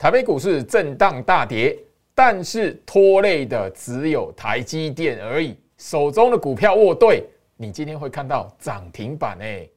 [0.00, 1.76] 台北股市震荡大跌，
[2.14, 5.56] 但是拖累的只有台积电而已。
[5.76, 7.24] 手中的股票握对，
[7.56, 9.68] 你今天会看到涨停板诶。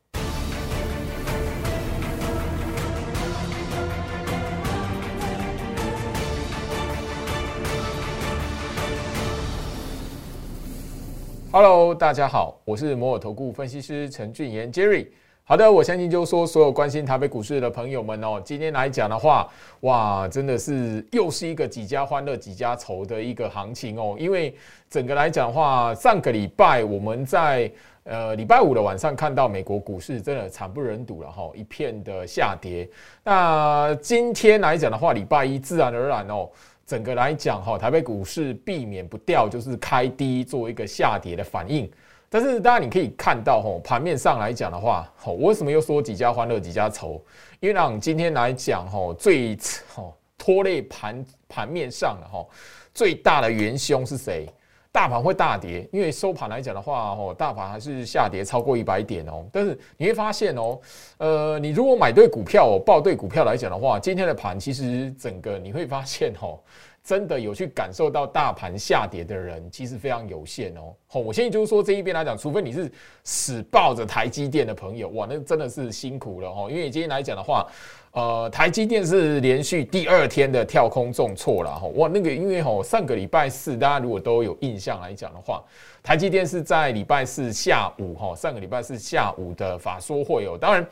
[11.51, 15.07] Hello，大家好，我是摩尔投顾分析师陈俊言 Jerry。
[15.43, 19.45] 好的，我相信就是说，所有关心台北股市的朋友们哦，今天来讲的话，
[19.81, 24.15] 哇，真的是又是一个几家欢乐几家愁的一个行情哦。
[24.17, 24.55] 因为
[24.89, 27.69] 整个来讲的话，上个礼拜我们在
[28.03, 32.87] 呃礼拜五的晚上看到美国股市真的惨不忍睹了哈，一片的下跌。
[33.21, 36.47] 那今天来讲的话，礼拜一自然而然哦，
[36.85, 41.91] 整个来讲哈，台北股市避免不掉就是开低做一个下跌的反应。
[42.33, 47.21] 但是，大家你可以看到，吼盘面上来讲的话，吼我为什么又说几家欢乐几家愁？
[47.59, 49.57] 因为让今天来讲，吼最
[49.93, 52.49] 吼拖累盘盘面上的吼
[52.93, 54.47] 最大的元凶是谁？
[54.93, 59.45] 大盘会大跌，因为收盘来讲的话，吼大盘还是下跌超过一百点哦。
[59.51, 60.79] 但是你会发现哦，
[61.17, 66.63] 呃，你如果买对股票，报对股票来讲的话，今天的盘其实整个你会发现，吼。
[67.03, 70.93] 真的有去感受到大盘下跌的人，其实非常有限哦。
[71.07, 72.89] 好，我现在就是说这一边来讲，除非你是
[73.23, 76.67] 死抱着台积电的朋友，哇，那真的是辛苦了哦。
[76.69, 77.65] 因为今天来讲的话，
[78.11, 81.87] 呃，台积电是连续第二天的跳空重挫了哈。
[81.95, 85.63] 哇，那个因为吼上个礼拜四，大家如果都有印象来讲的话，
[86.03, 90.87] 台积电是在礼拜四下午哈，上个礼拜四下午的法说会哦，当然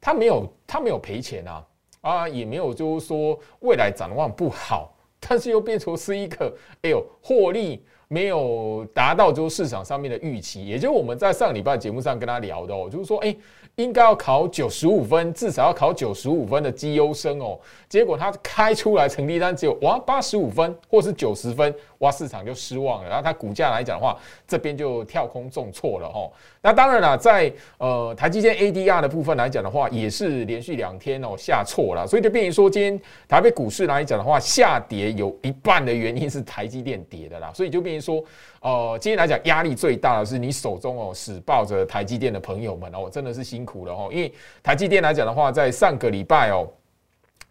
[0.00, 1.64] 他没有他没有赔钱啊，
[2.02, 4.94] 啊，也没有就是说未来展望不好。
[5.20, 13.36] 但是又变成是一个，哎呦，获利没有达到就是市场上面的预期，也就是我们在上礼拜节目上跟他聊的哦，就是说，哎。
[13.76, 17.56] 应该要考九十五分，至少要考九十五分的绩优生哦。
[17.88, 23.08] 结果他开出来成绩单只有哇八十五分，或是九十分，哇市场就失望了。
[23.08, 26.30] 然后它股价来讲的话，这边就跳空重挫了哈。
[26.60, 38.24] 那当然了，在呃台积电 ADR 的部分来讲的话，也是连续两天哦下挫了，所以就变成说，今天台北股市来讲的话，下跌有一半的原因是台积电跌的啦，所以就变成说。
[38.60, 44.08] 哦，今天来讲压力最大的是你手中哦死抱着台积电的朋友们哦，真的是辛苦了哦。
[44.10, 46.68] 因为台积电来讲的话，在上个礼拜哦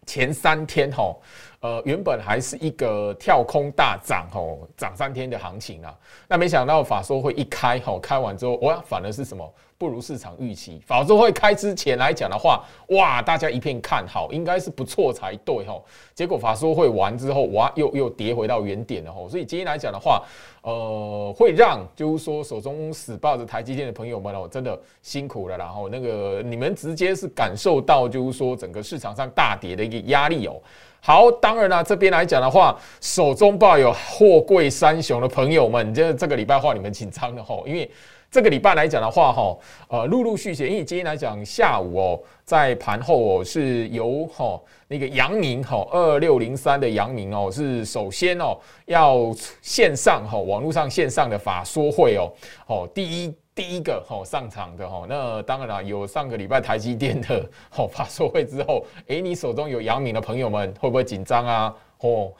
[0.04, 1.16] 前三天哈，
[1.60, 5.94] 呃原本还是一个跳空大涨吼，涨三天的行情啊，
[6.28, 9.52] 那没想到法说会一开吼，开完之后哇，反而是什么？
[9.76, 15.80] 不如市场预期，法说会开之前来讲的话，哇，大家一片看好，应该是不错才对哈。
[16.16, 19.28] 结果法说会完之后，哇，又又跌回到原点了吼。
[19.28, 20.24] 所以今天来讲的话，
[20.62, 25.56] 呃，会让就是说手中死抱着台积电的朋友们哦，真的辛苦了。
[25.56, 30.60] 然后那个你们直接是感受到就是说整个市场上大跌的一个压力哦。
[31.00, 37.90] 好，当然了，这边来讲的话，手中抱有货柜三雄的朋友们，这这个礼拜话你们紧张了吼，因为。
[38.30, 39.56] 这个礼拜来讲的话，哈，
[39.88, 48.54] 呃，陆陆续续，因为今天来讲下午哦，在盘后哦，是由哈那个阳明哈二六零三的阳明哦，是首先哦
[48.84, 52.30] 要线上哈网络上线上的法说会哦，
[52.66, 61.74] 哦第一第一个吼上场的吼，那当然了，有上个礼拜台积电的吼法说会之后，诶，你手中有阳明的朋友们会不会紧张啊？
[61.98, 62.32] 哦，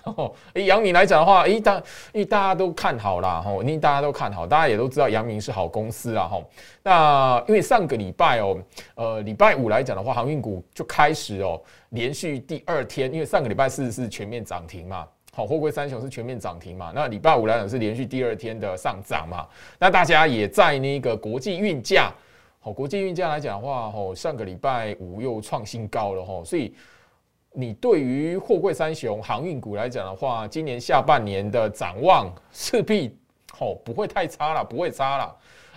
[0.55, 1.75] 诶，杨明来讲的话，诶，大，
[2.13, 6.49] 因为大家都看好啦，吼，因为大家都看好，大家也都知道杨明是好公司啊，吼。
[6.85, 8.57] 那因为上个礼拜哦，
[8.95, 15.05] 呃，礼拜五来讲的话，航运股就开始哦，连续第二天，因为上个礼拜四是全面涨停嘛，
[15.39, 19.47] 好，货柜三雄是全面涨停嘛，那礼拜五来讲是连续第二天的上涨嘛，
[19.79, 22.13] 那大家也在那个国际运价，
[22.59, 26.75] 好，国际运价来讲的话，吼，上个礼拜五又创新高了，吼，所以。
[27.55, 33.17] 你对于货柜三雄航运股来讲的话，今年下半年的展望势必
[33.59, 35.25] 哦不会太差了，不会差了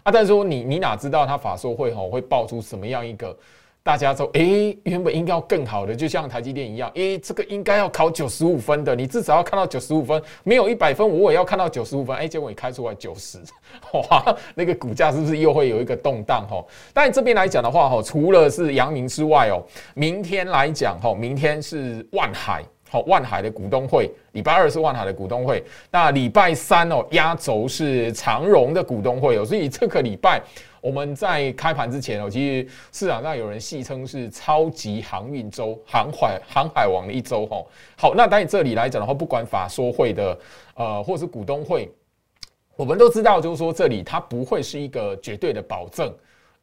[0.03, 0.11] 啊！
[0.11, 3.35] 但是说你你哪知道它法说会吼会爆出什么样一个？
[3.83, 13.39] 大家说，哎，原本应该要更好的，就像台积电一样，哎，这个应该要考九十五分的，你至少要看到九十五分，没有一百分，我也要看到九十五分，哎，结果你开出来九十，
[13.93, 16.47] 哇，那个股价是不是又会有一个动荡？
[16.47, 16.63] 哈，
[16.93, 19.63] 但这边来讲的话，哈，除了是阳明之外，哦，
[19.95, 30.39] 明天来讲，哈，明天是万海，好，万海的股东会，礼拜二是万海的股东会，那礼拜三哦，压轴是长荣的股东会哦，所以这个礼拜。
[30.81, 37.63] 我们在开盘之前哦，其实市场上有人戏称是超级航运周、航海航海王的一周哈。
[37.95, 40.37] 好，那在这里来讲的话，不管法说会的
[40.73, 41.87] 呃，或是股东会，
[42.75, 46.11] 我们都知道，就是说这里它不会是一个绝对的保证，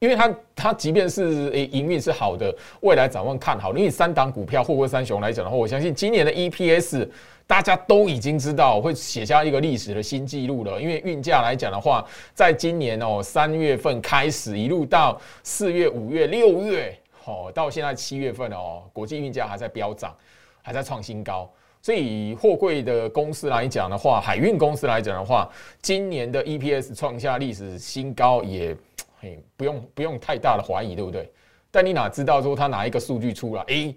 [0.00, 3.72] 因为它它即便是诶营运是好的，未来展望看好。
[3.76, 7.08] 因为三档股票，货柜三雄来讲的话，我相信今年的 EPS
[7.48, 10.80] 大家都已经知道会写下一个历史的新纪录了。
[10.80, 20.14] 因为运价来讲的话，在今年哦三月份开始一路到四月、五月、六月，哦到现在七月份哦，国际运价还在飙涨，
[20.60, 21.50] 还在创新高。
[21.80, 25.48] 所以货柜的公司来讲的话，海运公司来讲的话，
[25.80, 28.76] 今年的 EPS 创下历史新高，也
[29.20, 31.32] 嘿不用不用太大的怀疑，对不对？
[31.70, 33.96] 但你哪知道说他拿一个数据出来，诶。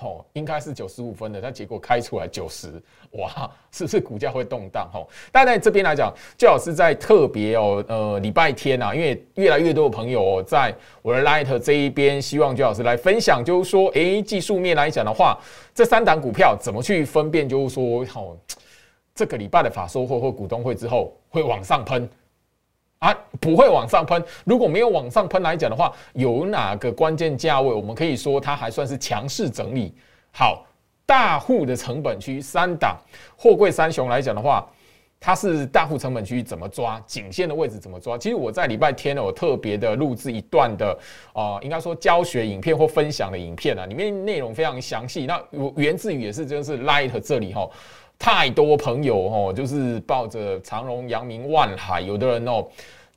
[0.00, 2.80] 哦，应该是九十五分的，但结果开出来九十，
[3.12, 4.88] 哇，是不是股价会动荡？
[4.92, 15.38] 哈，但在这边来讲，最好是在特别哦，呃，礼拜天啊，因为越来越多的朋友在我的 Light 这一边，希望最好是来分享，就是说，诶，技术面来讲的话，
[15.74, 17.48] 这三档股票怎么去分辨？
[17.48, 18.36] 就是说，好，
[19.14, 22.08] 这个礼拜的法收会或股东会之后会往上喷。
[22.98, 24.22] 啊，不会往上喷。
[24.44, 29.94] 如果没有往上喷来讲的话，有哪个关键价位，我们可以说它还算是强势整理。
[30.32, 30.66] 好，
[31.06, 32.96] 大户的成本区三档，
[33.36, 34.68] 货柜三雄来讲的话，
[35.20, 38.18] 它是大户成本区怎么抓，颈线的位置怎么抓？
[38.18, 40.98] 其实我在礼拜天呢，我特别的录制一段的
[41.32, 45.24] 啊，应该说教学影片或分享的影片啊，里面内容非常详细。
[45.24, 47.68] 那我源自于也是真的是 Light 这里哈。
[48.18, 52.66] 太多朋友哦，就是抱着长荣、阳明、万海，有的人哦，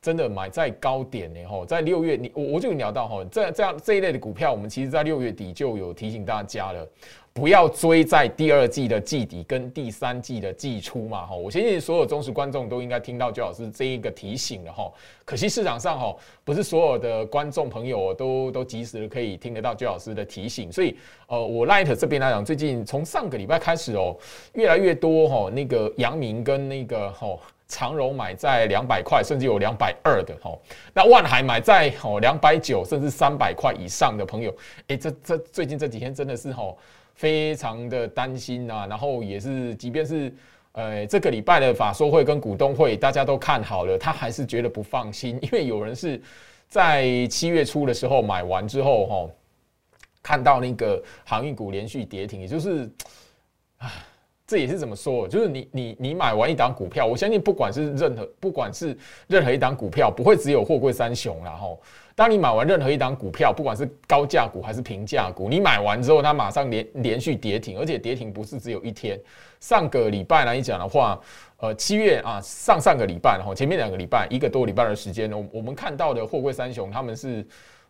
[0.00, 6.88] 真的买在高点呢吼，在六月，你我我就聊到哈，这这样这一类的股票，我们其实在六月底就有提醒大家了。
[7.34, 11.34] 不要追在第二季的季底跟第三季的季初嘛，哈！
[11.34, 14.92] 我相信所有忠实观众都应该听到周老师这一个提醒了，哈。
[15.24, 16.14] 可惜市场上哈，
[16.44, 20.94] 不是所有的观众朋友都都及时的可以听得到周老师的提醒，所以
[21.26, 24.14] 呃，我 Light 这边来讲，最近从上个礼拜开始哦，
[24.52, 30.54] 越来越多哈，那个阳明跟那个哈长荣买在两百块，甚至有两百二的哈，
[30.92, 34.54] 那万海买在哦两百九甚至三百块以上的朋友，
[34.88, 36.74] 哎，这这最近这几天真的是哈。
[37.14, 40.34] 非常的担心啊，然后也是，即便是
[40.72, 46.20] 呃这个礼拜的法说会跟股东会，大家都看好了，他还是觉得不放心， 因为有人是
[46.68, 49.30] 在七月初的时候买完之后，哈，
[50.22, 52.90] 看到那个航运股连续跌停，也就是，
[53.78, 53.92] 啊，
[54.52, 55.26] 这也是怎么说？
[55.26, 58.94] 就是你你你买完一档股票，我相信不管是任何不管是
[59.26, 61.80] 任何一档股票，不会只有货柜三雄然后。
[62.14, 69.18] 当你买完任何一档股票，不管是高价股还是平价股，你买完之后，它马上连连续跌停，而且跌停不是只有一天。
[69.60, 71.18] 上个礼拜来讲的话，
[71.56, 77.42] 呃，七月啊，上上个礼拜然后，前面两个礼拜，一个多礼拜的时间，我我们看到的货柜三雄，他们是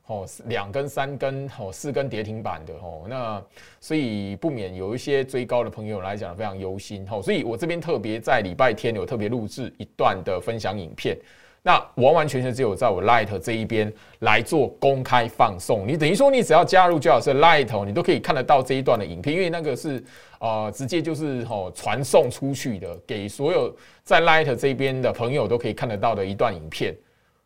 [0.06, 3.42] 哦两根、三根、哦四根跌停板的哦，那
[3.80, 11.16] 所以不免有一些追高的朋友来讲非常忧心哦，所以我这边特别在礼拜天有特别录制一段的分享影片。
[11.64, 20.02] 那完完全全只有在我 Light 这一边来做公开放送，你等于说你只要加入最好是 Light，你都可以看得到这一段的影片，因为那个是
[20.40, 23.72] 呃直接就是哦传送出去的，给所有
[24.02, 26.92] 在 Light 这边的朋友都可以看得到的一段影片。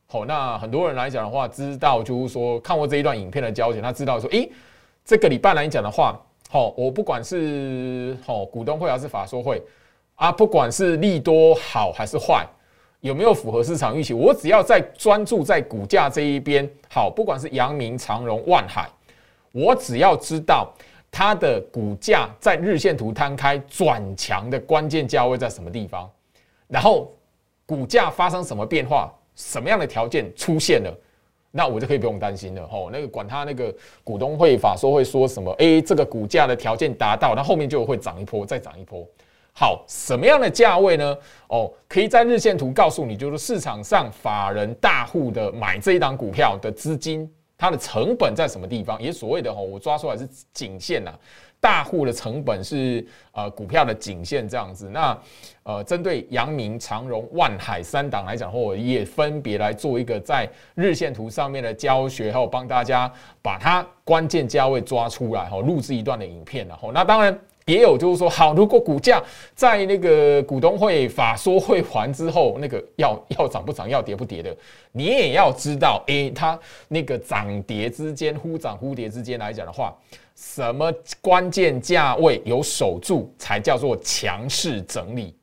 [0.06, 4.50] 好，那很多人来讲的话，知道就是说看过这一段影片的交情，他知道说，诶，
[5.04, 9.62] 这个礼拜来讲的话，好，我不管是好股东会还是法说会
[10.14, 12.46] 啊，不管是利多好还是坏。
[13.00, 14.14] 有没有符合市场预期？
[14.14, 18.88] 我只要在专注在股价这一边，好，不管是阳明、长荣、万海，
[19.52, 20.72] 我只要知道
[21.10, 26.10] 它的股价在日线图摊开转强的关键价位在什么地方，
[26.66, 27.12] 然后
[27.66, 30.92] 股价发生什么变化，什么样的条件出现了，
[31.52, 32.66] 那我就可以不用担心了。
[32.66, 39.06] 吼，那个管他那个股东会法说会说什么，诶，这个股价的条件达到，那后面就会涨一波，再涨一波。
[39.52, 41.16] 好，什么样的价位呢？
[41.48, 49.00] 哦，可以在日线图告诉你，就是市场上法人大户的买这一档股票的资金，它的成本在什么地方？
[49.02, 51.10] 也所谓的吼，我抓出来是颈线呐，
[51.60, 54.88] 大户的成本是呃股票的颈线这样子。
[54.88, 55.18] 那
[55.62, 67.36] 呃，针对阳明、长荣、万海三档来讲，我也分别来做一个在日线图上面的教学，还有帮大家把它关键价位抓出来，哈，录制一段的影片，然后那当然。
[67.66, 69.20] 也有就是说，好，如果股价
[69.52, 74.56] 在那个股东会法说会完之后，那个要 要涨不涨，要跌不跌的，
[74.92, 79.92] 你也要知道，诶，它那个涨跌之间，忽涨忽跌之间来讲的话，
[80.36, 85.34] 什么关键价位有守住，才叫做强势整理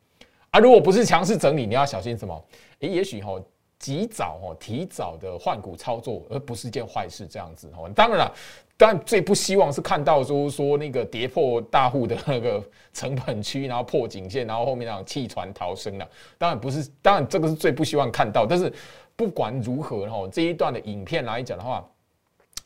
[0.52, 0.60] 啊？
[0.60, 2.46] 如果不是强势整理，你要小心什么？
[2.80, 3.42] 诶，也许哈，
[3.80, 7.90] 及早哈，提早的换股操作，而不是一件坏事，这样子哈。
[7.96, 8.34] 当然了。
[8.76, 16.10] 但最不希望是看到说说那个跌破大户的那个 成本区，然后破颈线，然后后面那种弃船逃生了。
[16.40, 18.48] 当然不是，当然这个是最不希望看到。
[18.48, 18.74] 但是
[19.16, 21.88] 不管如何哈，这一段的影片来讲的话，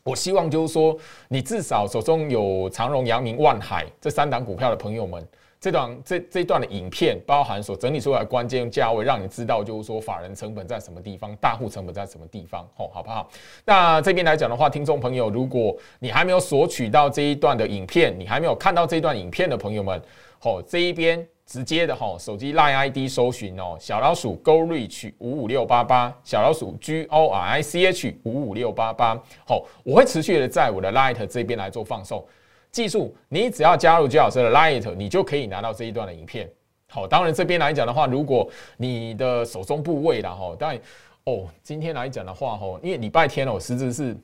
[0.08, 0.96] 我希望就是说，
[1.28, 5.22] 你至少手中有长荣、阳明、万海这三档股票的朋友们。
[5.60, 13.28] 这段这这一段的影片包含所整理出来的关键价位，让你知道就是说法人成本在什么地方，大户成本在什么地方，吼，好不好？
[13.64, 20.00] 那这边来讲的话，听众朋友，如果你还没有索取到这一段的影片，你还没有看到这段影片的朋友们，
[20.38, 32.22] 吼，这一边直接的吼，手机 Line ID 搜寻哦，小老鼠 Go Reach 五五六八八，小老鼠 G O R I C H 五五六八八，好，我会持续的在我的 Light 这边来做放送。
[32.70, 36.46] 记住，你只要加入姜老师的 Light，你就可以拿到这一段的影片。
[36.90, 40.78] 好，当然这边来讲的话，如果你的手中部位了哈，当然
[41.24, 44.14] 哦，今天来讲的话哈，因为礼拜天哦，实质是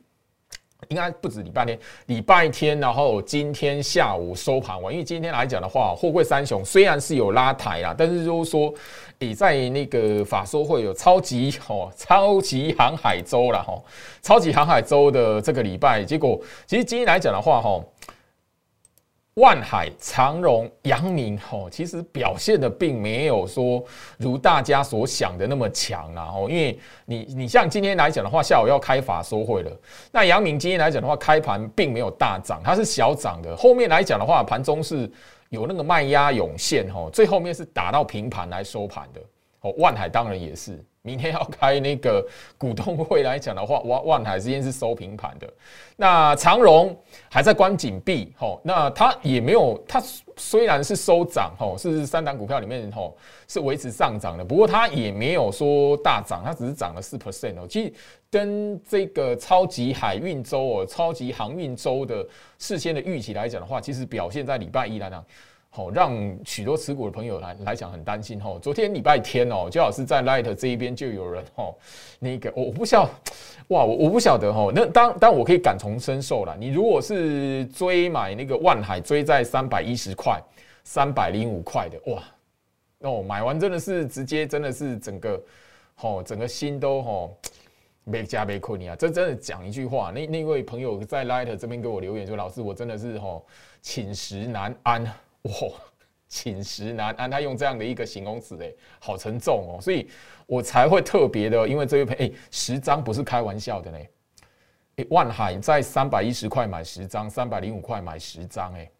[0.88, 8.72] 应该不止礼拜天，礼拜天，然后今天下午收盘完，因为今天来讲的话，货柜三雄虽然是有拉抬啦，但是就是说，
[9.18, 13.80] 你在那个法说会有超级哦，超级航海周了哈，
[14.22, 17.80] 超级航海周的这个礼拜，结果其实今天来讲的话哈。
[19.34, 23.84] 万海、长荣、阳明，吼，其实表现的并没有说
[24.16, 29.80] 如大家所想的那么强啊，哦，因为你你像今天来讲的话，下午要开法收会了，
[30.12, 35.10] 那阳明今天来讲的话，开盘并没有大涨，它是小涨的，后面来讲的话，盘中是
[35.48, 39.20] 有那个卖压涌现，哦，最后面是打到平盘来收盘的，
[39.62, 40.80] 哦，万海当然也是。
[41.04, 45.46] 明天要开那个股东会来讲的话，万万海之间是收平盘的。
[45.96, 46.96] 那长荣
[47.30, 50.02] 还在关紧闭，吼，那它也没有，它
[50.38, 53.14] 虽然是收涨，吼，是三档股票里面，吼，
[53.46, 54.42] 是维持上涨的。
[54.42, 57.66] 不过它也没有说大涨，它只是涨了四 percent 哦。
[57.68, 57.92] 其实
[58.30, 62.26] 跟这个超级海运周哦，超级航运周的
[62.58, 65.22] 事先的预期来讲的话，其实表现在礼拜一来讲。
[65.76, 68.60] 好，让许多持股的朋友来来讲很担心哦。
[68.62, 71.74] 昨天礼拜天哦，就好是在 Light 这一边就有人哦，
[72.20, 73.02] 那个我不晓，
[73.66, 74.70] 哇，我我不晓得哦。
[74.72, 76.56] 那当当我可以感同身受了。
[76.60, 80.40] 你如果是追买那个万海，追在三百一十块、
[80.84, 82.22] 三百零五块的，哇，
[83.00, 85.42] 哦，买完真的是直接真的是整个
[85.96, 87.36] 吼，整个心都吼
[88.04, 88.94] 没加没困你啊。
[88.94, 93.44] 这真的讲一句话，那那位朋友在 Light 这边给我留言说，老师我真的是吼
[93.82, 95.04] 寝食难安。
[95.44, 95.52] 哇，
[96.28, 100.08] 寝食难安，他用这样的一个形容词，哎，好沉重哦，所以
[100.46, 103.98] 我才会特别的，因为这位朋友，哎，十张不是开玩笑的呢，
[104.96, 108.90] 哎，万海在三百一十块买十张，三百零五块买十张，哎，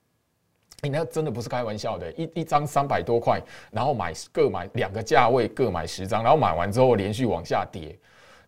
[0.82, 7.98] 哎，那真的不是开玩笑的，一一张三百多块，然后买各买两个价位各买十张，然后买完之后连续往下跌。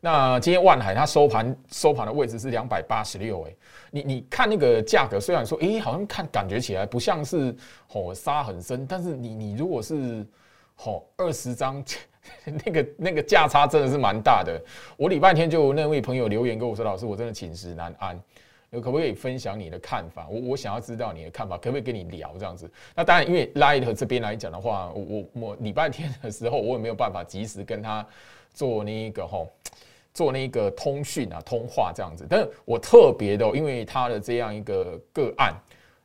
[0.00, 3.55] 那今天万海它收盘收盘的位置是两百八十六，哎，
[3.91, 7.55] 你你看那个价格，虽然说，哎，好像看感觉起来不像是
[7.88, 10.25] 吼杀很深，但是你你如果是
[10.75, 11.83] 吼二十张，
[12.45, 14.61] 那个那个价差真的是蛮大的。
[14.97, 18.21] 我礼拜天就那位朋友留言跟我说，老师我真的寝食难安，
[18.73, 20.27] 可不可以分享你的看法？
[20.29, 22.71] 我我想要知道你的看法，可不可以跟你聊这样子？
[22.95, 28.07] 那当然，因为 Light 这边来讲的话，我我我礼拜天的时候我也没有办法及时跟他
[28.53, 29.49] 做那个吼。
[30.15, 35.53] 做那个通讯啊，通话这样子，但是我特别的，因为他的这样一个个案，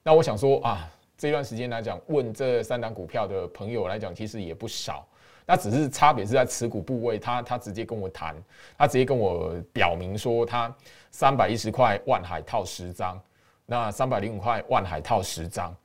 [0.03, 0.85] 那我想说啊，
[1.17, 5.07] 这段时间来讲，问这三档股票的朋友来讲，其实也不少，
[5.45, 8.35] 那只是差别是在持股部位，他他直接跟我谈，
[8.77, 10.75] 他直接跟我表明说，他
[11.11, 13.21] 三百一十块万海套十张，
[13.65, 15.75] 那三百零五块万海套十张，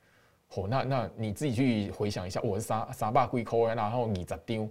[0.55, 4.67] 哦，那那你自己去回想一下，我是三三百贵扣，然后你咋丢，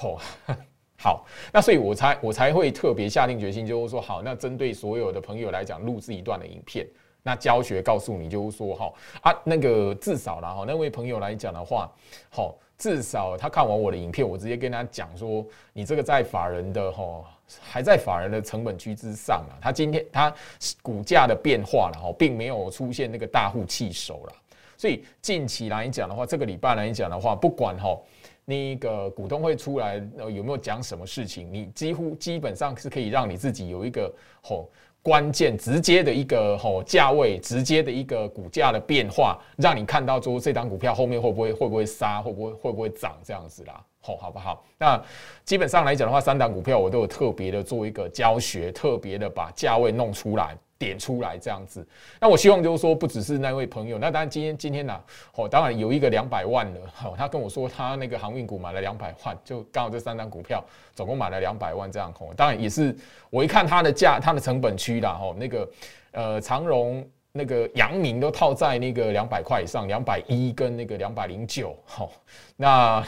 [0.00, 0.18] 哦。
[1.02, 6.86] 好，那所以我才我才会特别下定决心，就是说好，那针对所有的朋友来讲，录制一段的影片，
[7.22, 8.92] 那教学告诉你，就是说哈
[9.22, 11.90] 啊，那个至少了哈，那位朋友来讲的话，
[12.28, 17.26] 好，至少他看完我的影片，我直接跟他讲说，你这个在法人的吼，
[17.60, 20.34] 还在法人的成本区之上啊，他今天他
[20.80, 24.32] 股价的变化了哈，并没有出现那个大户弃手了，
[24.78, 28.02] 所以近期来讲的话，这个礼拜来讲的话，不管吼。
[28.46, 31.52] 那个股东会出来，有没有讲什么事情？
[31.52, 34.68] 你几乎基本上是可以让你自己有一个吼
[35.02, 44.62] 关键直接的一个吼价位，直接的一个股价的变化，让你看到说这档股票后面会不会会不会杀，会不会会不会涨这样子啦，吼好不好？
[44.78, 45.02] 那
[45.44, 50.56] 基本上来讲的话，三档股票我都有特别的做一个教学，特别的把价位弄出来。
[50.80, 51.86] 点出来这样子，
[52.18, 54.98] 那我希望就是说，不只是那位朋友，那当然今天今天呢，
[55.34, 62.96] 哦，当然有一个两百万的，哦，他跟我说他那个航运股买了两百万，就刚好这三张股票总共买了两百万这样，哦，当然也是
[63.28, 65.70] 我一看它的价，它的成本区啦，哦，那个
[66.12, 72.08] 呃长荣那个阳明都套在那个两百块以上，两百一跟那个两百零九，哦，
[72.56, 73.06] 那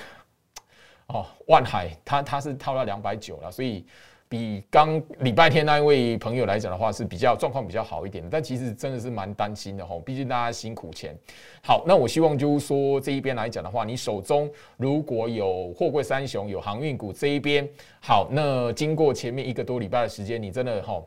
[1.07, 3.87] 哦万海它它是套到两百九了，所以。
[4.33, 11.15] 比刚礼拜天那一位朋友来讲的话是比较状况比较好一点，但其实真的是蛮担心的吼，毕竟大家辛苦钱。
[11.63, 17.69] 好，那我希望就是说这一边来讲的话，你手中如果有货柜三雄、有航运股这一边，
[18.01, 21.07] 好，那经过前面一个多礼拜的时间，你真的吼。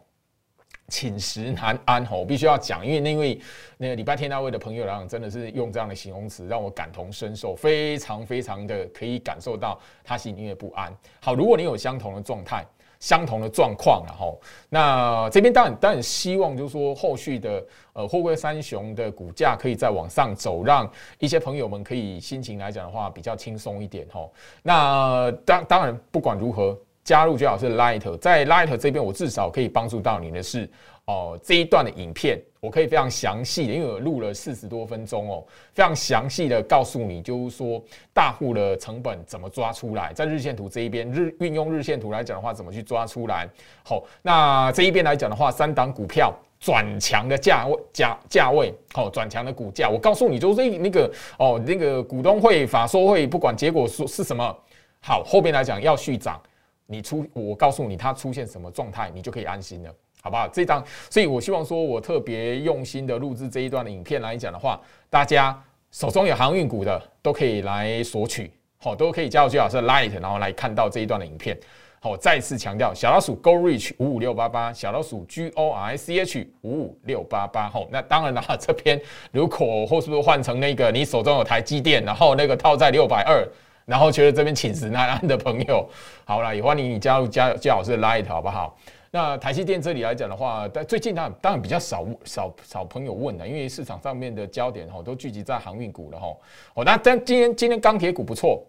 [0.90, 3.40] 寝食难安吼，必须要讲，因为那位
[3.76, 10.96] 那个礼拜天那位的朋友来讲，真的是用这样的形容词让我感同身受，非常非常的可以感受到他心里面不安。
[11.20, 12.64] 好，如果你有相同的状态、
[13.06, 24.34] 相同的状况，然后那这边当然当然希望就是说后续的呃货柜三雄的股价可以再往上走，让一些朋友们可以心情来讲的话比较轻松一点吼。
[24.64, 26.76] 那当当然不管如何。
[27.06, 30.68] 加入最好是 Light，在 Light 这边，我至少可以帮助到你的是
[31.06, 37.80] 哦，这一段的影片，我可以非常详细，因为我录了四十多分钟哦，非常详细的告诉你，就是说
[38.12, 43.48] 大户的成本怎么抓出来，在日线图这一边，日运用日线图来讲的话，怎么去抓出来？
[43.84, 54.58] 好，那这一边来讲的话，三档股票转强的价位价价位，好，转强的股价，我告诉你，就是那个哦，那个股东会法说会，不管结果是是什么，
[55.02, 56.42] 好，后边来讲要续涨。
[56.88, 59.94] 你出，我告诉你，它出现什么状态，你就可以安心了，
[60.26, 60.48] 好不好？
[60.48, 65.56] 这张，所以我希望说，我特别用心的录制这一段的影片来讲的话，大家
[65.92, 71.56] 手中有航运股的都可以来索取，好，都可以加入最好是 Light，然后来看到这一段的影片。
[72.00, 77.70] 好，再次强调，小老鼠 Go Reach 五五六八八，小老鼠 G O R C H 五五六八八。
[77.70, 79.00] 好，那当然了，这边
[79.32, 83.48] 如果或是不是换成那个你手中有台积电，然后那个套在六百二。
[83.86, 85.88] 然后觉得这边寝食难安的朋友，
[86.24, 88.76] 好了，也欢迎你加入加加老师的 Light，好不好？
[89.16, 96.28] 那台积电这里来讲的话，但最近当然当然比较少少少朋友问了，因为市场上面的焦点哈都聚集在航运股了哈。
[96.74, 98.62] 哦，那但今天今天钢铁股不错。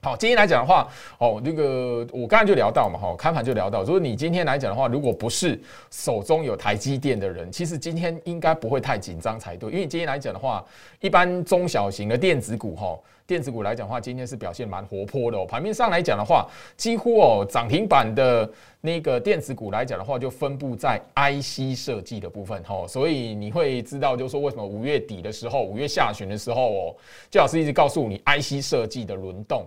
[0.00, 5.60] 好，今天来讲的话，哦，那个我刚才就聊到嘛，哈，开盘就聊到，如果你今天来讲的话，如果不是
[5.90, 10.64] 手中有台积电的人，其实今天应该不会太紧张才对，因为今天来讲的话，
[11.00, 12.98] 一般中小型的电子股，哈，
[13.28, 15.44] 电子股来讲的话，今天是表现蛮活泼的哦。
[15.44, 16.48] 盘面上来讲的话，
[16.78, 18.50] 几乎哦涨停板的
[18.80, 26.96] 那个电子股来讲的话，就分布在 IC 设计的部分，哦，所以你会知道，就是说为什么五月底的时候，五月下旬的时候哦，
[27.30, 29.66] 最好是一直告诉你 IC 设计的轮动。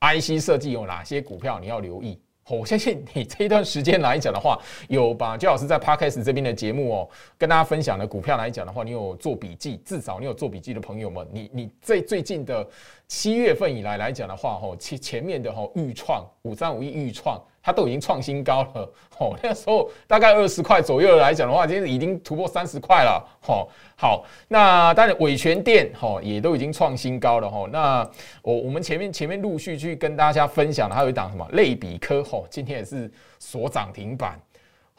[0.00, 2.18] IC 设计有哪些股票你要留意？
[2.48, 12.66] 我相信你这一段时间来讲的话，有把焦老师在 Podcast 这边的节目哦，跟大家分享的股票来讲的话，你有做笔记，至少你有做笔记的朋友们，你你最最近的
[13.08, 17.42] 七月份以来来讲的话，吼前前面的吼预创五三五一预创。
[17.64, 28.06] 它都已经创新高了， 哦，那时候大概二十块左右来讲的话，今天已经突破三十块了，哦，好，那当然伟权店，哦，也都已经创新高了，哦，那
[28.42, 34.38] 我我们前面前面陆续去跟大家分享的，还有一档什么类比科，哦，今天也是锁涨停板，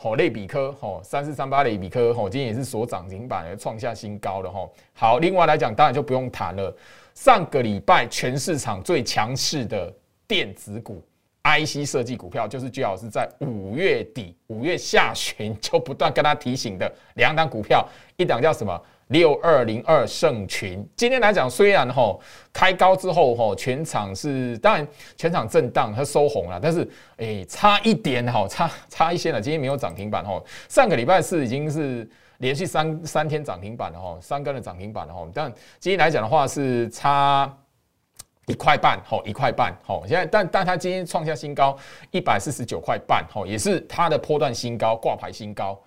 [0.02, 6.76] 哦，类比科，哦，三四三八类比科，哦，今天也是锁涨停板，创下新高的，哦，好，另外来讲，当然就不用谈了，
[7.14, 9.94] 上个礼拜全市场最强势的
[10.28, 11.00] 电子股。
[11.46, 18.82] IC 设计股票就是最好是在五月底、五月下旬就不断跟他提醒的两档股票，一档叫什么？
[19.10, 20.84] 六二零二盛群。
[20.96, 22.18] 今天来讲，虽然哈
[22.52, 29.40] 开高之后哈全场是当然全场震荡，它收红了，但是诶差一点哈差差一些了。
[29.40, 37.56] 今天没有涨停板哈，上个礼拜四已经是连续三三天涨停板了哈，三根的涨停板了哈，但今天来讲的话是差。
[38.48, 41.76] 一块半，吼，一块半，吼，现在，但但它今天创下新高，
[42.12, 45.82] 一百四十九块半，吼，也是它的波段新高，挂牌新高，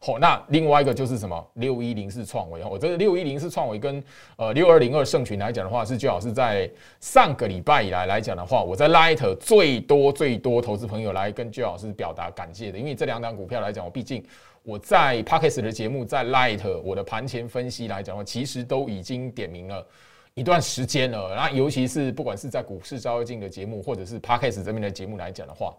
[0.00, 1.46] 吼，那另外一个就是什么？
[1.54, 4.02] 六一零四创维，我，这个六一零四创维跟
[4.36, 6.68] 呃六二零二盛群来讲的话，是最好是在
[6.98, 14.24] 上个礼拜以来来讲的话，我在 Light 最多最多投资朋友来跟最老师表达感谢的，因为这两档股票来讲，我毕竟
[14.64, 19.86] 我在 Parkes 的节目，在 Light 我的盘前分析来讲的话，其实都已经点名了。
[20.34, 25.76] 一段时间了，那尤其是不管是在股市招妖镜的节目，或者是 Parkes 这边的节目来讲的话，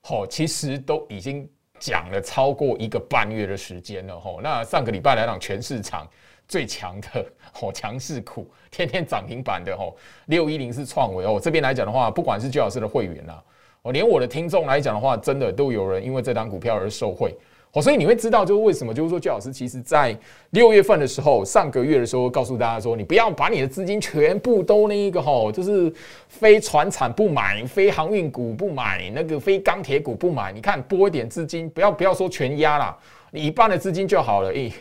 [0.00, 4.40] 好，其实都已经讲了超过一个半月的时间了，吼。
[4.40, 6.08] 那上个礼拜来讲，全市场
[6.46, 11.38] 最强的吼 强势股，天天涨停板的吼，六一零是创维哦。
[11.42, 13.42] 这边来讲的话，不管是居老师的会员呐，
[13.82, 17.36] 哦，连我的听众来讲的话，真的都有人因为这张股票而受惠。
[17.72, 20.16] 哦，所以你会知道，就是为什么，就是说，居老师其实在
[20.50, 25.92] 六月份的时候，上个月的时候，告诉大家说，你不要把你的资金全部都那一个吼，就是
[26.28, 30.50] 非船产不买，非航运股不买，那个非钢铁股不买。
[30.50, 32.96] 你看，拨一点资金，不要不要说全压啦，
[33.30, 34.48] 你一半的资金就好了。
[34.48, 34.72] 诶，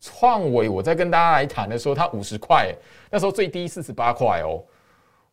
[0.00, 2.74] 创伟，我在跟大家来谈的时候，它五十块，
[3.10, 4.62] 那时候最低四十八块哦。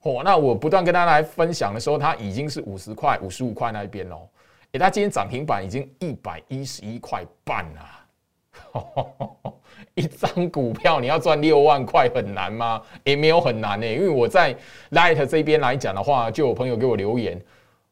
[0.01, 4.27] 哦，那我不断跟大家来分享的时候，它已经是五十块、五十五块那一边喽。
[4.73, 8.81] 哎，它今天涨停板已经一百一十一块半了，
[9.95, 12.81] 一张股票你要赚六万块很难吗？
[13.03, 14.55] 也没有很难呢，因为我在
[14.91, 17.41] Light 这边来讲的话，就有朋友给我留言，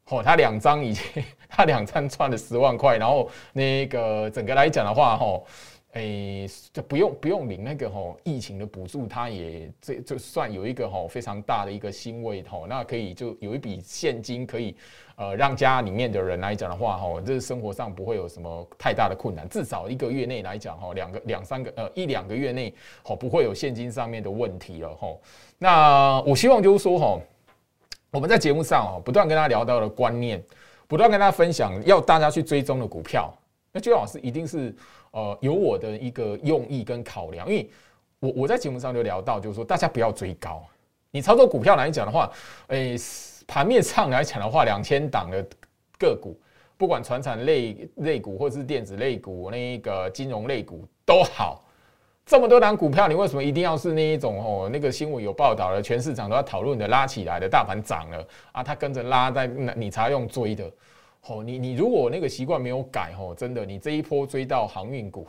[0.06, 5.46] 哦，他两张已经 他两张赚了十万块，然后那个整个来讲的话，吼。
[5.94, 14.76] 诶，就不用不用领那个吼疫情的补助，它也这就算有一个吼非常大的一个欣慰吼，那可以就有一笔现金可以
[15.16, 22.72] 呃让家里面的人来讲的话吼，这生活上不会有什么太大的困难，至少一个月内来讲吼，两个两三个呃一两个月内
[23.02, 25.20] 吼不会有现金上面的问题了吼。
[25.58, 27.20] 那我希望就是说吼，
[28.12, 30.40] 我们在节目上哦不断跟大家聊到的观念，
[30.86, 33.36] 不断跟大家分享要大家去追踪的股票，
[33.72, 34.72] 那最老师一定是。
[35.12, 37.70] 呃，有我的一个用意跟考量，因为
[38.20, 40.62] 我我在节目上就聊到，就是说大家不要追高。
[41.10, 42.30] 你操作股票来讲的话，
[42.68, 42.96] 诶，
[43.46, 45.44] 盘面上来讲的话，两千档的
[45.98, 46.38] 个股，
[46.76, 51.64] 不管传产类类股或是电子类股，那一个金融类股都好，
[52.24, 54.70] 这么多档股票，你为什么一定要是那一种哦？
[54.72, 60.70] 那个新闻有报道了，全市场都要讨论的拉起来的大盘涨了啊，它跟着拉，在你才用追的。
[61.26, 65.26] 哦，你你如果那个习惯没有改，哦，真的，你这一波追到航运股，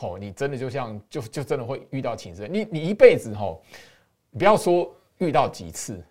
[0.00, 2.52] 哦，你真的就像就就真的会遇到情深。
[2.52, 3.60] 你你一辈子，哦，
[4.36, 6.02] 不要说遇到几次，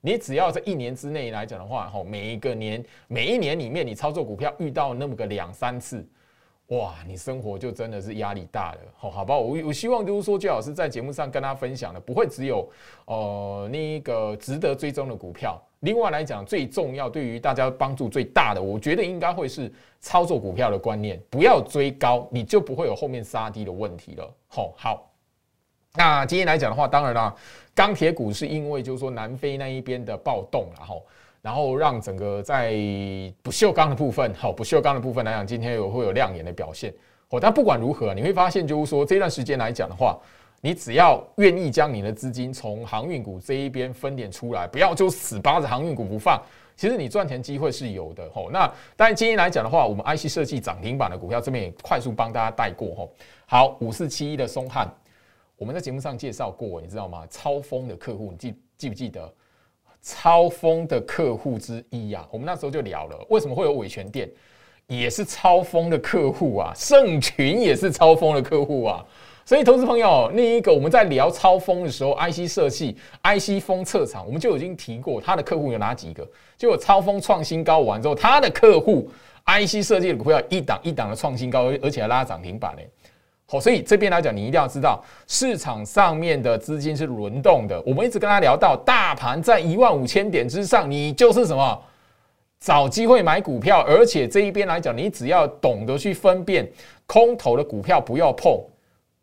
[0.00, 6.06] 你只要在一年之内来讲的话，哦，每一个年每一年里面，你操作股票遇到那么个两三次。
[6.68, 12.66] 哇，你生活就真的是压力大了，好，好吧，我我希望就是说，最好是在节目上跟大家分享的，不会只有
[13.04, 15.62] 呃那一个值得追踪的股票。
[15.80, 24.34] 另外来讲，最重要对于大家帮助最大的，我觉得应该会是操作股票的观念，不要追高，你就不会有后面杀低的问题了。
[24.48, 25.10] 好，好，
[25.92, 27.34] 那今天来讲的话，当然啦，
[27.74, 31.04] 钢铁股是因为就是说南非那一边的暴动然后。
[31.44, 32.72] 然后让整个在
[33.42, 36.90] 不锈钢的部分，好，不锈钢的部分来讲，今天有会有亮眼的表现。
[37.28, 40.18] 哦，但不管如何，你会发现，就是说这段时间来讲的话，
[40.62, 46.40] 你只要愿意将你的资金从航运股这一边分点出来，不要就死扒着航运股不放，
[46.76, 48.26] 其实你赚钱机会是有的。
[48.30, 52.94] 吼，那当然今天来讲的话，我们 IC 设计涨停板的股票这边也快速帮大家带过。
[52.94, 53.12] 吼，
[53.44, 54.90] 好，五四七一的松汉，
[55.58, 57.26] 我们在节目上介绍过，你知道吗？
[57.28, 59.30] 超风的客户，你记记不记得？
[60.04, 64.28] 超风的客户之一呀，我们那时候就聊了，为什么会有伟权店，
[64.86, 69.02] 也是超风的客户啊，盛群也是超风的客户啊，
[69.46, 76.28] 所以投资朋友，另一个我们在聊超风的时候，IC 设计、IC 封测厂，我们就已经提过，他的客户有哪几个？
[76.58, 79.10] 结果超风创新高完之后，他的客户
[79.46, 82.86] IC 设计的股票一档一档的创新高，而且还拉涨停板嘞。
[83.46, 87.80] 好，所以这边来讲，你一定要知道市场上面的资金是轮动的。
[87.86, 91.82] 我们一直跟他聊到，大盘在一万五千点之上，你就是什么
[92.58, 96.66] 找机会买股票，而且这一边来讲，你只要懂得去分辨
[97.06, 98.58] 空头的股票不要碰。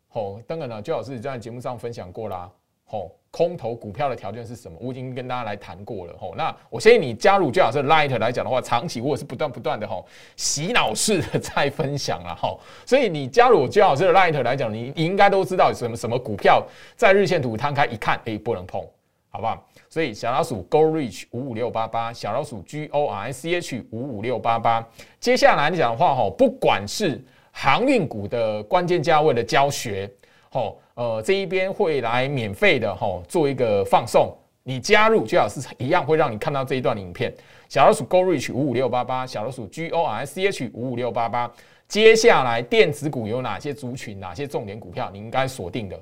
[0.08, 2.48] 好，当然了，周老师在节目上分享过啦。
[2.84, 3.10] 好。
[3.32, 4.76] 空头股票的条件是什么？
[4.78, 6.34] 我已经跟大家来谈过了吼。
[6.36, 12.60] 那我建议你加入最好是 Light 来讲的话，长期或者是不断不断的吼洗脑式的在分享了吼。
[12.84, 16.62] 所以你加入最好是 Light 来讲，你你应该都知道什么什么股票
[16.94, 18.86] 在日线图摊开一看，哎，不能碰，
[19.30, 19.66] 好不好？
[19.88, 24.86] 所以小老鼠 Go Reach 五五六八八，小老鼠 G O R C H 五五六八八。
[25.18, 27.18] 接下来你讲的话吼，不管是
[27.50, 30.10] 航运股的关键价位的教学，
[30.50, 30.78] 吼。
[30.94, 34.36] 呃，这一边会来免费的哈，做一个放送。
[34.64, 37.34] 你加入最好是一样，会让你看到这一段影片。
[37.68, 41.52] 小老鼠 Go Reach 五五六八八，小老鼠 G O R C H 五五六八八。
[41.88, 46.00] 接下来电子股有哪些族群，哪些重点股票，你应该锁定的，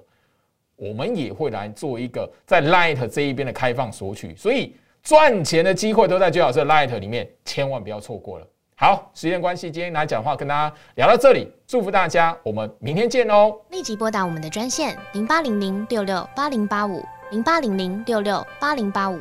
[0.76, 4.36] 我们也会来做一个在 Light 这一边的开放索取。
[4.36, 8.46] 所以赚钱的机会都在最好是 Light 里面，千万不要错过了。
[8.80, 13.54] 好，时间关系，今天来讲话跟大家聊到这里，祝福大家，我们明天见哦！
[13.68, 19.20] 立即拨打我们的专线零八零零六六八零八五零八零零六六八零八五